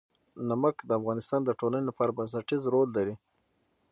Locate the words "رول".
2.73-2.89